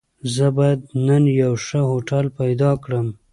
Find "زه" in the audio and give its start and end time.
0.33-0.45